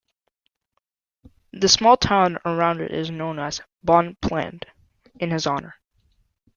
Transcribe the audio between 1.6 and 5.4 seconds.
small town around it is now known as "Bonpland" in